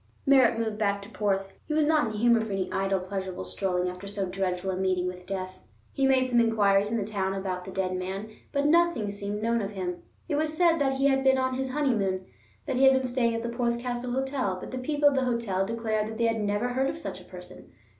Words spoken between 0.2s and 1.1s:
Merritt moved back to